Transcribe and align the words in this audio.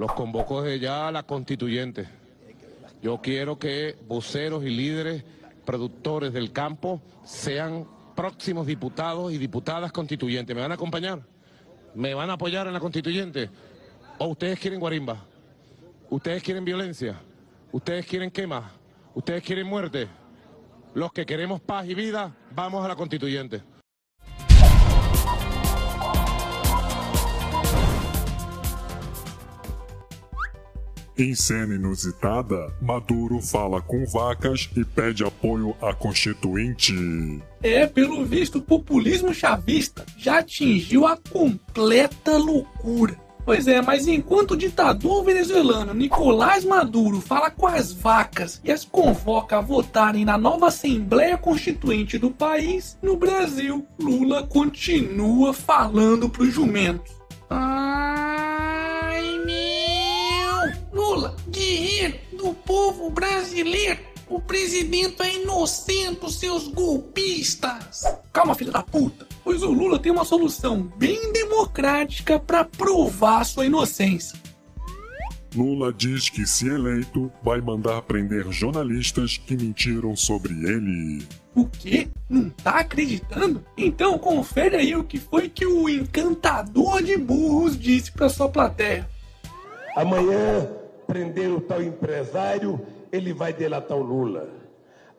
los 0.00 0.14
convoco 0.14 0.62
desde 0.62 0.80
ya 0.80 1.08
a 1.08 1.12
la 1.12 1.24
constituyente. 1.24 2.08
Yo 3.02 3.20
quiero 3.20 3.58
que 3.58 3.98
voceros 4.08 4.64
y 4.64 4.70
líderes 4.70 5.22
productores 5.66 6.32
del 6.32 6.52
campo 6.52 7.02
sean 7.22 7.86
próximos 8.16 8.66
diputados 8.66 9.30
y 9.30 9.36
diputadas 9.36 9.92
constituyentes. 9.92 10.56
¿Me 10.56 10.62
van 10.62 10.70
a 10.70 10.76
acompañar? 10.76 11.20
¿Me 11.94 12.14
van 12.14 12.30
a 12.30 12.32
apoyar 12.32 12.66
en 12.66 12.72
la 12.72 12.80
constituyente? 12.80 13.50
¿O 14.16 14.28
ustedes 14.28 14.58
quieren 14.58 14.80
guarimba? 14.80 15.22
¿Ustedes 16.08 16.42
quieren 16.42 16.64
violencia? 16.64 17.20
¿Ustedes 17.70 18.06
quieren 18.06 18.30
quema? 18.30 18.72
¿Ustedes 19.14 19.42
quieren 19.42 19.66
muerte? 19.66 20.08
Los 20.94 21.12
que 21.12 21.26
queremos 21.26 21.60
paz 21.60 21.86
y 21.86 21.94
vida, 21.94 22.34
vamos 22.52 22.82
a 22.82 22.88
la 22.88 22.96
constituyente. 22.96 23.60
Em 31.20 31.34
cena 31.34 31.74
inusitada, 31.74 32.72
Maduro 32.80 33.42
fala 33.42 33.82
com 33.82 34.06
vacas 34.06 34.70
e 34.74 34.82
pede 34.82 35.22
apoio 35.22 35.76
à 35.78 35.92
Constituinte. 35.92 36.94
É, 37.62 37.86
pelo 37.86 38.24
visto, 38.24 38.56
o 38.56 38.62
populismo 38.62 39.34
chavista 39.34 40.06
já 40.16 40.38
atingiu 40.38 41.06
a 41.06 41.18
completa 41.18 42.38
loucura. 42.38 43.20
Pois 43.44 43.68
é, 43.68 43.82
mas 43.82 44.08
enquanto 44.08 44.52
o 44.52 44.56
ditador 44.56 45.22
venezuelano 45.22 45.92
Nicolás 45.92 46.64
Maduro 46.64 47.20
fala 47.20 47.50
com 47.50 47.66
as 47.66 47.92
vacas 47.92 48.58
e 48.64 48.72
as 48.72 48.86
convoca 48.86 49.58
a 49.58 49.60
votarem 49.60 50.24
na 50.24 50.38
nova 50.38 50.68
Assembleia 50.68 51.36
Constituinte 51.36 52.16
do 52.16 52.30
país, 52.30 52.96
no 53.02 53.14
Brasil, 53.14 53.86
Lula 54.00 54.46
continua 54.46 55.52
falando 55.52 56.30
para 56.30 56.44
os 56.44 56.54
jumentos. 56.54 57.12
Ai 57.50 57.79
povo 63.00 63.10
brasileiro! 63.10 63.98
O 64.28 64.40
presidente 64.40 65.22
é 65.22 65.42
inocente, 65.42 66.30
seus 66.32 66.68
golpistas! 66.68 68.02
Calma, 68.32 68.54
filha 68.54 68.70
da 68.70 68.82
puta! 68.82 69.26
Pois 69.42 69.62
o 69.62 69.72
Lula 69.72 69.98
tem 69.98 70.12
uma 70.12 70.24
solução 70.24 70.82
bem 70.96 71.32
democrática 71.32 72.38
para 72.38 72.62
provar 72.62 73.44
sua 73.44 73.66
inocência. 73.66 74.38
Lula 75.56 75.92
diz 75.92 76.28
que, 76.28 76.46
se 76.46 76.68
eleito, 76.68 77.32
vai 77.42 77.60
mandar 77.60 78.02
prender 78.02 78.52
jornalistas 78.52 79.36
que 79.36 79.56
mentiram 79.56 80.14
sobre 80.14 80.52
ele. 80.52 81.26
O 81.56 81.66
quê? 81.66 82.06
Não 82.28 82.50
tá 82.50 82.80
acreditando? 82.80 83.64
Então 83.76 84.16
confere 84.16 84.76
aí 84.76 84.94
o 84.94 85.02
que 85.02 85.18
foi 85.18 85.48
que 85.48 85.66
o 85.66 85.88
encantador 85.88 87.02
de 87.02 87.16
burros 87.16 87.76
disse 87.76 88.12
para 88.12 88.28
sua 88.28 88.48
plateia. 88.48 89.08
Amanhã 89.96 90.79
prender 91.10 91.50
o 91.50 91.60
tal 91.60 91.82
empresário, 91.82 92.80
ele 93.10 93.32
vai 93.32 93.52
delatar 93.52 93.98
o 93.98 94.02
Lula. 94.02 94.48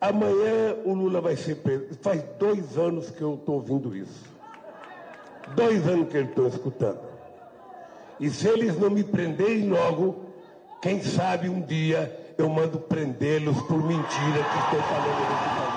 Amanhã 0.00 0.74
o 0.86 0.94
Lula 0.94 1.20
vai 1.20 1.36
ser 1.36 1.56
preso. 1.56 1.86
Faz 2.00 2.24
dois 2.38 2.78
anos 2.78 3.10
que 3.10 3.20
eu 3.20 3.34
estou 3.34 3.56
ouvindo 3.56 3.94
isso. 3.94 4.24
Dois 5.54 5.86
anos 5.86 6.08
que 6.08 6.16
eu 6.16 6.24
estou 6.24 6.48
escutando. 6.48 7.00
E 8.18 8.30
se 8.30 8.48
eles 8.48 8.78
não 8.78 8.88
me 8.88 9.04
prenderem 9.04 9.68
logo, 9.68 10.24
quem 10.80 11.02
sabe 11.02 11.48
um 11.50 11.60
dia 11.60 12.34
eu 12.38 12.48
mando 12.48 12.78
prendê-los 12.78 13.60
por 13.62 13.78
mentira 13.78 14.00
que 14.08 14.58
estou 14.64 14.80
falando 14.88 15.22
país. 15.62 15.71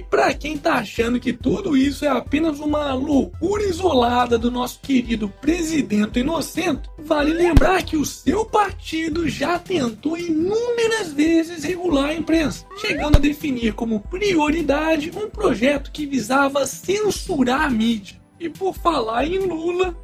E 0.00 0.02
para 0.02 0.32
quem 0.32 0.56
tá 0.56 0.76
achando 0.76 1.20
que 1.20 1.30
tudo 1.30 1.76
isso 1.76 2.06
é 2.06 2.08
apenas 2.08 2.58
uma 2.58 2.94
loucura 2.94 3.64
isolada 3.64 4.38
do 4.38 4.50
nosso 4.50 4.80
querido 4.80 5.28
presidente 5.28 6.20
inocente, 6.20 6.88
vale 6.96 7.34
lembrar 7.34 7.82
que 7.82 7.98
o 7.98 8.06
seu 8.06 8.46
partido 8.46 9.28
já 9.28 9.58
tentou 9.58 10.16
inúmeras 10.16 11.12
vezes 11.12 11.64
regular 11.64 12.08
a 12.08 12.14
imprensa, 12.14 12.64
chegando 12.80 13.16
a 13.16 13.20
definir 13.20 13.74
como 13.74 14.00
prioridade 14.00 15.12
um 15.14 15.28
projeto 15.28 15.92
que 15.92 16.06
visava 16.06 16.64
censurar 16.64 17.66
a 17.66 17.70
mídia. 17.70 18.18
E 18.40 18.48
por 18.48 18.74
falar 18.74 19.26
em 19.26 19.38
Lula, 19.40 19.94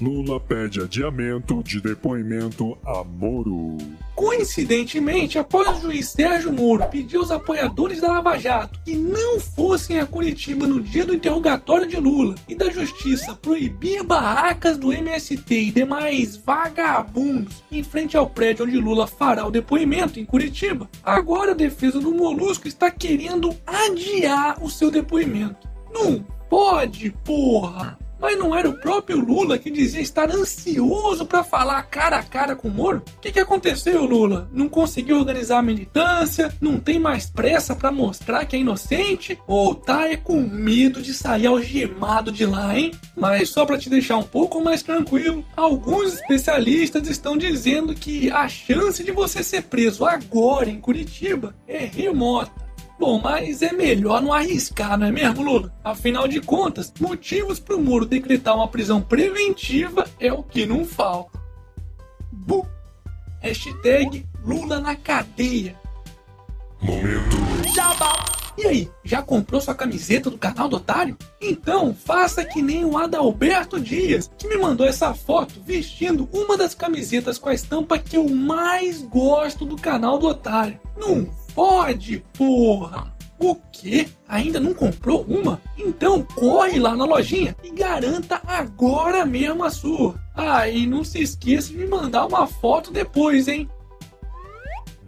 Lula 0.00 0.40
pede 0.40 0.80
adiamento 0.80 1.62
de 1.62 1.80
depoimento 1.80 2.76
a 2.84 3.04
Moro. 3.04 3.76
Coincidentemente, 4.14 5.38
após 5.38 5.78
o 5.78 5.80
juiz 5.82 6.10
Sérgio 6.10 6.52
Moro 6.52 6.86
pedir 6.88 7.16
aos 7.16 7.30
apoiadores 7.30 8.00
da 8.00 8.08
Lava 8.08 8.38
Jato 8.38 8.80
que 8.84 8.94
não 8.94 9.40
fossem 9.40 9.98
a 9.98 10.06
Curitiba 10.06 10.66
no 10.66 10.80
dia 10.80 11.04
do 11.04 11.14
interrogatório 11.14 11.86
de 11.86 11.96
Lula 11.96 12.34
e 12.48 12.54
da 12.54 12.70
Justiça 12.70 13.34
proibir 13.34 14.02
barracas 14.02 14.76
do 14.76 14.92
MST 14.92 15.54
e 15.54 15.70
demais 15.70 16.36
vagabundos 16.36 17.62
em 17.70 17.82
frente 17.82 18.16
ao 18.16 18.28
prédio 18.28 18.64
onde 18.64 18.78
Lula 18.78 19.06
fará 19.06 19.46
o 19.46 19.50
depoimento 19.50 20.20
em 20.20 20.24
Curitiba, 20.24 20.88
agora 21.02 21.52
a 21.52 21.54
defesa 21.54 22.00
do 22.00 22.12
Molusco 22.12 22.68
está 22.68 22.90
querendo 22.90 23.54
adiar 23.66 24.62
o 24.62 24.70
seu 24.70 24.90
depoimento. 24.90 25.68
Não 25.92 26.24
pode, 26.48 27.10
porra! 27.24 28.01
Mas 28.22 28.38
não 28.38 28.56
era 28.56 28.70
o 28.70 28.78
próprio 28.78 29.18
Lula 29.18 29.58
que 29.58 29.68
dizia 29.68 30.00
estar 30.00 30.30
ansioso 30.30 31.26
para 31.26 31.42
falar 31.42 31.82
cara 31.82 32.18
a 32.18 32.22
cara 32.22 32.54
com 32.54 32.68
o 32.68 32.70
Moro? 32.70 33.02
O 33.16 33.20
que, 33.20 33.32
que 33.32 33.40
aconteceu, 33.40 34.04
Lula? 34.04 34.48
Não 34.52 34.68
conseguiu 34.68 35.18
organizar 35.18 35.58
a 35.58 35.62
militância? 35.62 36.54
Não 36.60 36.78
tem 36.78 37.00
mais 37.00 37.28
pressa 37.28 37.74
para 37.74 37.90
mostrar 37.90 38.44
que 38.44 38.54
é 38.54 38.60
inocente? 38.60 39.36
Ou 39.44 39.74
tá 39.74 40.08
é 40.08 40.16
com 40.16 40.40
medo 40.40 41.02
de 41.02 41.12
sair 41.12 41.48
algemado 41.48 42.30
de 42.30 42.46
lá, 42.46 42.78
hein? 42.78 42.92
Mas 43.16 43.48
só 43.48 43.66
para 43.66 43.76
te 43.76 43.90
deixar 43.90 44.18
um 44.18 44.22
pouco 44.22 44.62
mais 44.62 44.84
tranquilo, 44.84 45.44
alguns 45.56 46.14
especialistas 46.14 47.08
estão 47.08 47.36
dizendo 47.36 47.92
que 47.92 48.30
a 48.30 48.48
chance 48.48 49.02
de 49.02 49.10
você 49.10 49.42
ser 49.42 49.64
preso 49.64 50.04
agora 50.04 50.70
em 50.70 50.80
Curitiba 50.80 51.56
é 51.66 51.78
remota. 51.78 52.61
Bom, 52.98 53.20
mas 53.20 53.62
é 53.62 53.72
melhor 53.72 54.22
não 54.22 54.32
arriscar, 54.32 54.96
não 54.96 55.06
é 55.06 55.10
mesmo, 55.10 55.42
Lula? 55.42 55.74
Afinal 55.82 56.28
de 56.28 56.40
contas, 56.40 56.92
motivos 57.00 57.58
para 57.58 57.76
o 57.76 57.82
Moro 57.82 58.06
decretar 58.06 58.54
uma 58.54 58.68
prisão 58.68 59.00
preventiva 59.00 60.06
é 60.20 60.32
o 60.32 60.42
que 60.42 60.66
não 60.66 60.84
falta. 60.84 61.40
Bu. 62.30 62.66
Hashtag 63.40 64.24
Lula 64.44 64.78
na 64.78 64.94
cadeia. 64.94 65.76
Momento. 66.80 67.36
Jabá. 67.74 68.24
E 68.56 68.66
aí, 68.66 68.90
já 69.02 69.22
comprou 69.22 69.60
sua 69.60 69.74
camiseta 69.74 70.28
do 70.28 70.36
canal 70.36 70.68
do 70.68 70.76
Otário? 70.76 71.16
Então 71.40 71.94
faça 71.94 72.44
que 72.44 72.60
nem 72.60 72.84
o 72.84 72.98
Adalberto 72.98 73.80
Dias, 73.80 74.30
que 74.36 74.46
me 74.46 74.58
mandou 74.58 74.86
essa 74.86 75.14
foto 75.14 75.54
vestindo 75.64 76.28
uma 76.32 76.56
das 76.56 76.74
camisetas 76.74 77.38
com 77.38 77.48
a 77.48 77.54
estampa 77.54 77.98
que 77.98 78.16
eu 78.16 78.28
mais 78.28 79.00
gosto 79.02 79.64
do 79.64 79.76
canal 79.76 80.18
do 80.18 80.26
Otário. 80.26 80.78
Não 80.96 81.26
pode, 81.54 82.24
porra! 82.36 83.12
O 83.38 83.56
quê? 83.72 84.08
Ainda 84.28 84.60
não 84.60 84.72
comprou 84.72 85.22
uma? 85.22 85.60
Então 85.76 86.22
corre 86.22 86.78
lá 86.78 86.94
na 86.94 87.04
lojinha 87.04 87.56
e 87.64 87.70
garanta 87.70 88.40
agora 88.46 89.26
mesmo 89.26 89.64
a 89.64 89.70
sua. 89.70 90.14
Ah, 90.32 90.68
e 90.68 90.86
não 90.86 91.02
se 91.02 91.20
esqueça 91.20 91.70
de 91.70 91.78
me 91.78 91.86
mandar 91.86 92.26
uma 92.26 92.46
foto 92.46 92.92
depois, 92.92 93.48
hein? 93.48 93.68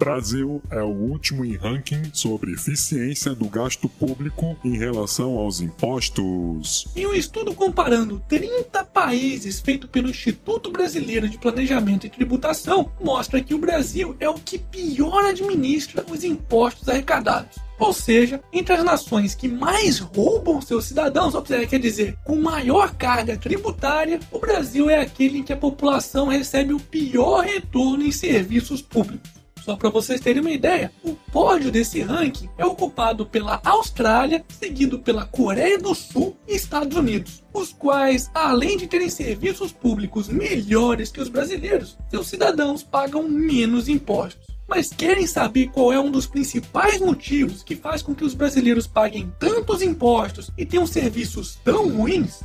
Brasil 0.05 0.61
é 0.71 0.83
o 0.83 0.89
último 0.89 1.47
em 1.47 1.57
ranking 1.57 2.03
sobre 2.13 2.53
eficiência 2.53 3.35
do 3.35 3.49
gasto 3.49 3.89
público 3.89 4.55
em 4.63 4.77
relação 4.77 5.39
aos 5.39 5.63
impostos. 5.63 6.87
Em 6.95 7.07
um 7.07 7.15
estudo 7.15 7.55
comparando 7.55 8.23
30 8.29 8.85
países 8.85 9.61
feito 9.61 9.89
pelo 9.89 10.11
Instituto 10.11 10.71
Brasileiro 10.71 11.27
de 11.27 11.39
Planejamento 11.39 12.07
e 12.07 12.11
Tributação, 12.11 12.93
mostra 13.01 13.41
que 13.41 13.55
o 13.55 13.59
Brasil 13.59 14.15
é 14.21 14.29
o 14.29 14.35
que 14.35 14.59
pior 14.59 15.25
administra 15.25 16.05
os 16.11 16.23
impostos 16.23 16.87
arrecadados. 16.87 17.57
Ou 17.79 17.95
seja, 17.95 18.43
entre 18.53 18.75
as 18.75 18.85
nações 18.85 19.35
que 19.35 19.49
mais 19.49 20.01
roubam 20.01 20.61
seus 20.61 20.85
cidadãos, 20.85 21.35
ou 21.35 21.47
seja, 21.47 21.67
quer 21.67 21.81
dizer, 21.81 22.15
com 22.25 22.37
maior 22.37 22.95
carga 22.95 23.39
tributária, 23.39 24.21
o 24.31 24.39
Brasil 24.39 24.91
é 24.91 25.01
aquele 25.01 25.39
em 25.39 25.43
que 25.43 25.53
a 25.55 25.57
população 25.57 26.27
recebe 26.29 26.75
o 26.75 26.79
pior 26.79 27.43
retorno 27.43 28.05
em 28.05 28.13
serviços 28.13 28.83
públicos. 28.83 29.44
Só 29.65 29.77
para 29.77 29.89
vocês 29.89 30.21
terem 30.21 30.43
uma 30.43 30.51
ideia, 30.51 30.93
o 31.03 31.15
pódio 31.33 31.71
desse 31.71 32.03
ranking 32.03 32.51
é 32.59 32.67
ocupado 32.67 33.25
pela 33.25 33.63
Austrália, 33.65 34.45
seguido 34.61 34.99
pela 34.99 35.25
Coreia 35.25 35.79
do 35.79 35.95
Sul 35.95 36.37
e 36.47 36.55
Estados 36.55 36.95
Unidos, 36.95 37.43
os 37.51 37.73
quais, 37.73 38.31
além 38.35 38.77
de 38.77 38.87
terem 38.87 39.09
serviços 39.09 39.73
públicos 39.73 40.29
melhores 40.29 41.11
que 41.11 41.21
os 41.21 41.31
brasileiros, 41.31 41.97
seus 42.11 42.27
cidadãos 42.27 42.83
pagam 42.83 43.27
menos 43.27 43.89
impostos. 43.89 44.53
Mas 44.69 44.91
querem 44.91 45.27
saber 45.27 45.69
qual 45.69 45.91
é 45.91 45.99
um 45.99 46.11
dos 46.11 46.27
principais 46.27 47.01
motivos 47.01 47.63
que 47.63 47.75
faz 47.75 48.03
com 48.03 48.15
que 48.15 48.25
os 48.25 48.35
brasileiros 48.35 48.87
paguem 48.87 49.33
tantos 49.39 49.81
impostos 49.81 50.51
e 50.59 50.67
tenham 50.67 50.87
serviços 50.87 51.59
tão 51.65 51.89
ruins? 51.89 52.41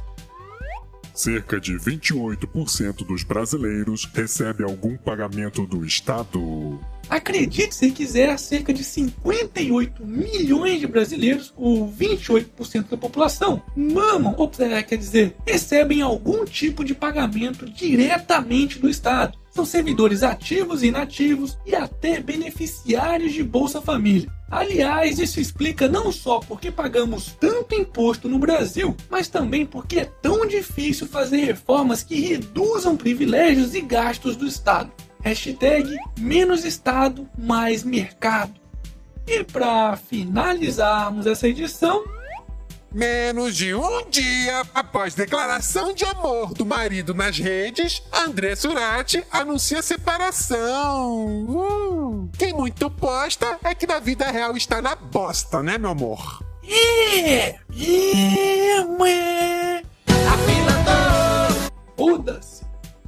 Cerca 1.19 1.59
de 1.59 1.73
28% 1.73 3.05
dos 3.05 3.23
brasileiros 3.23 4.05
recebe 4.05 4.63
algum 4.63 4.95
pagamento 4.95 5.65
do 5.65 5.85
Estado. 5.85 6.79
Acredite 7.09 7.75
se 7.75 7.91
quiser, 7.91 8.39
cerca 8.39 8.73
de 8.73 8.85
58 8.85 10.05
milhões 10.05 10.79
de 10.79 10.87
brasileiros, 10.87 11.53
ou 11.57 11.91
28% 11.91 12.91
da 12.91 12.95
população, 12.95 13.61
mamam, 13.75 14.33
ou 14.37 14.49
é, 14.59 14.81
quer 14.81 14.95
dizer, 14.95 15.35
recebem 15.45 16.01
algum 16.01 16.45
tipo 16.45 16.85
de 16.85 16.95
pagamento 16.95 17.69
diretamente 17.69 18.79
do 18.79 18.87
Estado. 18.87 19.37
São 19.59 19.65
servidores 19.65 20.23
ativos 20.23 20.83
e 20.83 20.87
inativos 20.87 21.57
e 21.65 21.75
até 21.75 22.21
beneficiários 22.21 23.33
de 23.33 23.43
Bolsa 23.43 23.81
Família. 23.81 24.31
Aliás, 24.49 25.19
isso 25.19 25.37
explica 25.37 25.85
não 25.85 26.13
só 26.13 26.39
porque 26.39 26.71
pagamos 26.71 27.35
tanto 27.37 27.75
imposto 27.75 28.29
no 28.29 28.39
Brasil, 28.39 28.95
mas 29.09 29.27
também 29.27 29.65
porque 29.65 29.99
é 29.99 30.05
tão 30.05 30.45
difícil 30.45 31.07
fazer 31.07 31.43
reformas 31.43 32.03
que 32.03 32.21
reduzam 32.21 32.95
privilégios 32.95 33.75
e 33.75 33.81
gastos 33.81 34.37
do 34.37 34.47
Estado. 34.47 34.93
Hashtag 35.21 35.93
menos 36.17 36.63
Estado, 36.63 37.27
mais 37.37 37.83
mercado. 37.83 38.53
E 39.27 39.43
para 39.43 39.97
finalizarmos 39.97 41.27
essa 41.27 41.49
edição, 41.49 42.05
Menos 42.91 43.55
de 43.55 43.75
um 43.75 44.09
dia 44.09 44.63
após 44.73 45.13
declaração 45.13 45.93
de 45.93 46.03
amor 46.05 46.53
do 46.55 46.65
marido 46.65 47.13
nas 47.13 47.37
redes, 47.37 48.01
André 48.11 48.55
Surati 48.55 49.23
anuncia 49.31 49.81
separação. 49.81 51.45
Uh, 51.45 52.29
quem 52.37 52.51
muito 52.51 52.89
posta 52.89 53.59
é 53.63 53.75
que 53.75 53.85
na 53.85 53.99
vida 53.99 54.31
real 54.31 54.57
está 54.57 54.81
na 54.81 54.95
bosta, 54.95 55.61
né, 55.61 55.77
meu 55.77 55.91
amor? 55.91 56.43
É, 56.63 57.49
é, 57.49 58.85
ué. 58.99 59.83
Foda-se. 61.95 62.68